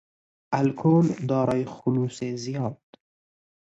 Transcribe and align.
الکل 0.59 1.07
دارای 1.29 1.65
خلوص 1.65 2.23
زیاد 2.23 2.79